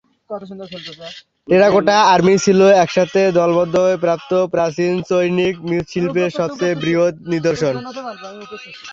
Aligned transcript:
Terracotta 1.47 1.95
army 2.13 2.35
ছিল 2.45 2.59
একসাথে 2.83 3.21
দলবদ্ধভাবে 3.37 3.95
প্রাপ্ত 4.03 4.31
প্রাচীন 4.53 4.93
চৈনিক 5.09 5.53
মৃৎশিল্পের 5.69 6.29
সবচেয়ে 6.39 6.79
বৃহৎ 6.83 7.15
নিদর্শন। 7.31 7.73